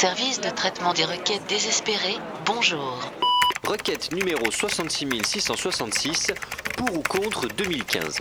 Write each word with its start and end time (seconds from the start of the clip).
Service 0.00 0.40
de 0.40 0.48
traitement 0.50 0.94
des 0.94 1.04
requêtes 1.04 1.42
désespérées, 1.48 2.18
bonjour. 2.46 3.00
Requête 3.66 4.12
numéro 4.12 4.48
66666 4.48 6.28
pour 6.76 6.96
ou 6.96 7.02
contre 7.02 7.48
2015. 7.48 8.20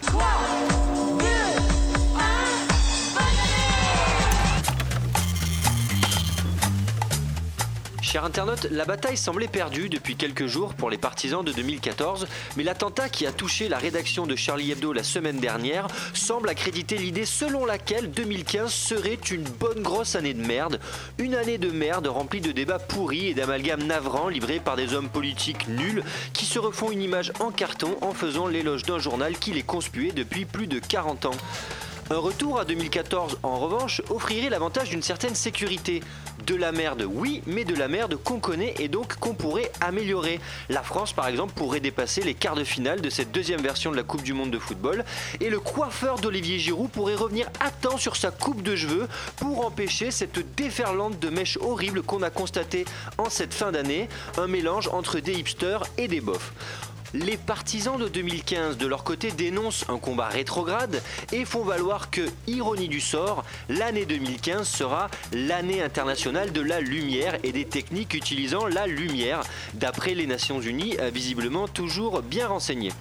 Chers 8.07 8.23
internautes, 8.23 8.67
la 8.71 8.85
bataille 8.85 9.17
semblait 9.17 9.49
perdue 9.49 9.89
depuis 9.89 10.15
quelques 10.15 10.47
jours 10.47 10.73
pour 10.75 10.89
les 10.89 10.97
partisans 10.97 11.43
de 11.43 11.51
2014, 11.51 12.25
mais 12.55 12.63
l'attentat 12.63 13.09
qui 13.09 13.27
a 13.27 13.33
touché 13.33 13.67
la 13.67 13.77
rédaction 13.77 14.25
de 14.25 14.33
Charlie 14.37 14.71
Hebdo 14.71 14.93
la 14.93 15.03
semaine 15.03 15.41
dernière 15.41 15.87
semble 16.13 16.47
accréditer 16.47 16.97
l'idée 16.97 17.25
selon 17.25 17.65
laquelle 17.65 18.09
2015 18.09 18.71
serait 18.71 19.19
une 19.29 19.43
bonne 19.43 19.81
grosse 19.81 20.15
année 20.15 20.33
de 20.33 20.41
merde, 20.41 20.79
une 21.17 21.35
année 21.35 21.57
de 21.57 21.69
merde 21.69 22.07
remplie 22.07 22.39
de 22.39 22.53
débats 22.53 22.79
pourris 22.79 23.27
et 23.27 23.33
d'amalgames 23.33 23.83
navrants 23.83 24.29
livrés 24.29 24.61
par 24.61 24.77
des 24.77 24.93
hommes 24.93 25.09
politiques 25.09 25.67
nuls 25.67 26.01
qui 26.31 26.45
se 26.45 26.59
refont 26.59 26.91
une 26.91 27.01
image 27.01 27.33
en 27.41 27.51
carton 27.51 27.97
en 27.99 28.13
faisant 28.13 28.47
l'éloge 28.47 28.83
d'un 28.83 28.99
journal 28.99 29.37
qui 29.37 29.51
les 29.51 29.63
conspuait 29.63 30.13
depuis 30.13 30.45
plus 30.45 30.67
de 30.67 30.79
40 30.79 31.25
ans. 31.25 31.37
Un 32.09 32.19
retour 32.19 32.57
à 32.57 32.63
2014, 32.63 33.39
en 33.43 33.59
revanche, 33.59 34.01
offrirait 34.09 34.49
l'avantage 34.49 34.89
d'une 34.89 35.01
certaine 35.01 35.35
sécurité. 35.35 36.01
De 36.45 36.55
la 36.55 36.71
merde, 36.71 37.05
oui, 37.05 37.41
mais 37.45 37.65
de 37.65 37.75
la 37.75 37.89
merde 37.89 38.15
qu'on 38.15 38.39
connaît 38.39 38.75
et 38.79 38.87
donc 38.87 39.15
qu'on 39.15 39.33
pourrait 39.33 39.69
améliorer. 39.81 40.39
La 40.69 40.83
France, 40.83 41.11
par 41.11 41.27
exemple, 41.27 41.51
pourrait 41.53 41.81
dépasser 41.81 42.21
les 42.21 42.33
quarts 42.33 42.55
de 42.55 42.63
finale 42.63 43.01
de 43.01 43.09
cette 43.09 43.33
deuxième 43.33 43.59
version 43.59 43.91
de 43.91 43.97
la 43.97 44.03
Coupe 44.03 44.23
du 44.23 44.31
Monde 44.31 44.51
de 44.51 44.59
football. 44.59 45.03
Et 45.41 45.49
le 45.49 45.59
coiffeur 45.59 46.17
d'Olivier 46.17 46.59
Giroud 46.59 46.89
pourrait 46.89 47.15
revenir 47.15 47.49
à 47.59 47.71
temps 47.71 47.97
sur 47.97 48.15
sa 48.15 48.31
coupe 48.31 48.61
de 48.63 48.77
cheveux 48.77 49.09
pour 49.35 49.65
empêcher 49.65 50.09
cette 50.09 50.55
déferlante 50.55 51.19
de 51.19 51.29
mèches 51.29 51.57
horribles 51.59 52.03
qu'on 52.03 52.21
a 52.21 52.29
constatée 52.29 52.85
en 53.17 53.29
cette 53.29 53.53
fin 53.53 53.73
d'année. 53.73 54.07
Un 54.37 54.47
mélange 54.47 54.87
entre 54.93 55.19
des 55.19 55.33
hipsters 55.33 55.83
et 55.97 56.07
des 56.07 56.21
bofs. 56.21 56.53
Les 57.13 57.37
partisans 57.37 57.97
de 57.97 58.09
2015 58.09 58.77
de 58.77 58.85
leur 58.85 59.05
côté 59.05 59.31
dénoncent 59.31 59.85
un 59.87 59.97
combat 59.97 60.27
rétrograde 60.27 61.01
et 61.31 61.45
font 61.45 61.63
valoir 61.63 62.09
que, 62.09 62.27
ironie 62.47 62.89
du 62.89 62.99
sort, 62.99 63.45
l'année 63.69 64.05
2015 64.05 64.67
sera 64.67 65.09
l'année 65.31 65.81
internationale 65.81 66.51
de 66.51 66.59
la 66.59 66.81
lumière 66.81 67.37
et 67.43 67.53
des 67.53 67.63
techniques 67.63 68.13
utilisant 68.13 68.67
la 68.67 68.87
lumière, 68.87 69.41
d'après 69.73 70.15
les 70.15 70.27
Nations 70.27 70.59
Unies 70.59 70.97
visiblement 71.13 71.69
toujours 71.69 72.21
bien 72.21 72.47
renseignées. 72.47 72.91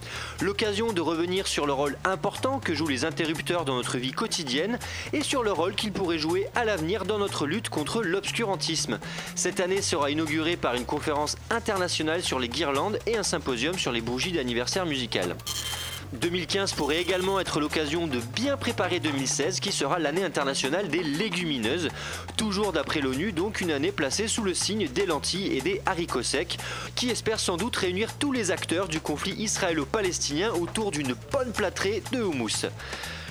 L'occasion 0.40 0.92
de 0.92 1.00
revenir 1.00 1.48
sur 1.48 1.66
le 1.66 1.72
rôle 1.72 1.98
important 2.04 2.60
que 2.60 2.74
jouent 2.74 2.86
les 2.86 3.04
interrupteurs 3.04 3.64
dans 3.64 3.74
notre 3.74 3.98
vie 3.98 4.12
quotidienne 4.12 4.78
et 5.12 5.22
sur 5.22 5.42
le 5.42 5.50
rôle 5.50 5.74
qu'ils 5.74 5.92
pourraient 5.92 6.18
jouer 6.18 6.46
à 6.54 6.64
l'avenir 6.64 7.06
dans 7.06 7.18
notre 7.18 7.44
lutte 7.46 7.70
contre 7.70 8.02
l'obscurantisme. 8.02 9.00
Cette 9.34 9.58
année 9.58 9.82
sera 9.82 10.12
inaugurée 10.12 10.56
par 10.56 10.74
une 10.74 10.84
conférence 10.84 11.36
internationale 11.50 12.22
sur 12.22 12.38
les 12.38 12.48
guirlandes 12.48 13.00
et 13.06 13.16
un 13.16 13.24
symposium 13.24 13.76
sur 13.76 13.95
les 13.96 14.02
bougies 14.02 14.32
d'anniversaire 14.32 14.84
musical. 14.84 15.34
2015 16.12 16.74
pourrait 16.74 17.00
également 17.00 17.40
être 17.40 17.60
l'occasion 17.60 18.06
de 18.06 18.18
bien 18.34 18.58
préparer 18.58 19.00
2016 19.00 19.58
qui 19.58 19.72
sera 19.72 19.98
l'année 19.98 20.22
internationale 20.22 20.88
des 20.88 21.02
légumineuses. 21.02 21.88
Toujours 22.36 22.72
d'après 22.72 23.00
l'ONU, 23.00 23.32
donc 23.32 23.62
une 23.62 23.70
année 23.70 23.92
placée 23.92 24.28
sous 24.28 24.44
le 24.44 24.52
signe 24.52 24.86
des 24.86 25.06
lentilles 25.06 25.56
et 25.56 25.62
des 25.62 25.80
haricots 25.86 26.22
secs, 26.22 26.58
qui 26.94 27.08
espère 27.08 27.40
sans 27.40 27.56
doute 27.56 27.74
réunir 27.74 28.12
tous 28.18 28.32
les 28.32 28.50
acteurs 28.50 28.86
du 28.86 29.00
conflit 29.00 29.32
israélo-palestinien 29.32 30.52
autour 30.52 30.90
d'une 30.90 31.14
bonne 31.32 31.52
plâtrée 31.52 32.02
de 32.12 32.20
houmous. 32.20 32.66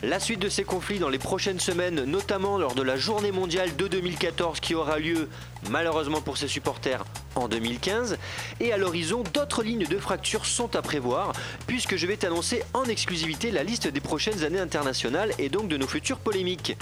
La 0.07 0.19
suite 0.19 0.39
de 0.39 0.49
ces 0.49 0.63
conflits 0.63 0.99
dans 0.99 1.09
les 1.09 1.17
prochaines 1.17 1.59
semaines, 1.59 2.03
notamment 2.03 2.59
lors 2.59 2.75
de 2.75 2.83
la 2.83 2.95
journée 2.95 3.31
mondiale 3.31 3.75
de 3.75 3.87
2014 3.87 4.59
qui 4.59 4.75
aura 4.75 4.99
lieu, 4.99 5.27
malheureusement 5.71 6.21
pour 6.21 6.37
ses 6.37 6.47
supporters, 6.47 7.03
en 7.33 7.47
2015. 7.47 8.19
Et 8.59 8.71
à 8.71 8.77
l'horizon, 8.77 9.23
d'autres 9.33 9.63
lignes 9.63 9.87
de 9.87 9.97
fracture 9.97 10.45
sont 10.45 10.75
à 10.75 10.83
prévoir, 10.83 11.33
puisque 11.65 11.95
je 11.95 12.05
vais 12.05 12.17
t'annoncer 12.17 12.61
en 12.75 12.83
exclusivité 12.83 13.49
la 13.49 13.63
liste 13.63 13.87
des 13.87 13.99
prochaines 13.99 14.43
années 14.43 14.59
internationales 14.59 15.31
et 15.39 15.49
donc 15.49 15.69
de 15.69 15.77
nos 15.77 15.87
futures 15.87 16.19
polémiques. 16.19 16.77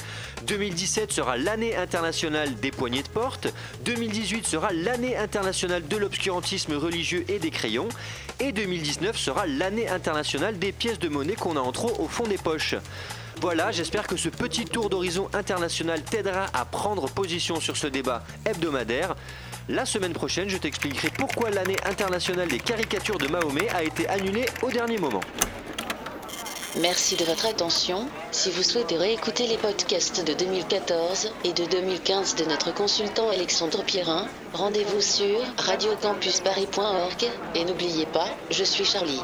2017 0.46 1.14
sera 1.14 1.38
l'année 1.38 1.78
internationale 1.78 2.53
des 2.56 2.72
poignées 2.72 3.03
de 3.03 3.08
porte, 3.08 3.48
2018 3.86 4.46
sera 4.46 4.74
l'année 4.74 5.16
internationale 5.16 5.88
de 5.88 5.96
l'obscurantisme 5.96 6.74
religieux 6.74 7.24
et 7.30 7.40
des 7.40 7.52
crayons, 7.52 7.88
et 8.42 8.52
2019 8.52 9.18
sera 9.18 9.48
l'année 9.48 9.88
internationale 9.88 10.59
des 10.59 10.74
pièces 10.74 11.00
de 11.00 11.08
monnaie 11.08 11.36
qu'on 11.36 11.56
a 11.56 11.62
en 11.62 11.72
trop 11.72 11.94
au 12.00 12.09
fond 12.09 12.25
des 12.25 12.38
poches. 12.38 12.75
Voilà, 13.41 13.72
j'espère 13.72 14.07
que 14.07 14.16
ce 14.16 14.29
petit 14.29 14.66
tour 14.66 14.90
d'horizon 14.90 15.29
international 15.34 16.01
t'aidera 16.01 16.46
à 16.53 16.66
prendre 16.66 17.09
position 17.09 17.59
sur 17.59 17.75
ce 17.78 17.88
débat 17.88 18.24
hebdomadaire. 18.46 19.16
La 19.69 19.85
semaine 19.85 20.13
prochaine, 20.13 20.50
je 20.50 20.57
t'expliquerai 20.57 21.09
pourquoi 21.18 21.50
l'année 21.50 21.78
internationale 21.85 22.47
des 22.47 22.59
caricatures 22.59 23.18
de 23.18 23.28
Mahomet 23.28 23.69
a 23.69 23.84
été 23.84 24.07
annulée 24.07 24.46
au 24.62 24.69
dernier 24.69 24.97
moment. 24.97 25.22
Merci 26.81 27.16
de 27.16 27.24
votre 27.24 27.46
attention. 27.46 28.07
Si 28.31 28.50
vous 28.50 28.63
souhaitez 28.63 28.97
réécouter 28.97 29.45
les 29.45 29.57
podcasts 29.57 30.25
de 30.25 30.34
2014 30.34 31.31
et 31.44 31.53
de 31.53 31.66
2015 31.66 32.35
de 32.35 32.45
notre 32.45 32.74
consultant 32.74 33.30
Alexandre 33.30 33.84
Pierrin, 33.84 34.28
rendez-vous 34.53 35.01
sur 35.01 35.40
radiocampusparis.org 35.57 37.30
et 37.53 37.66
n'oubliez 37.66 38.07
pas, 38.07 38.28
je 38.50 38.63
suis 38.63 38.85
Charlie. 38.85 39.22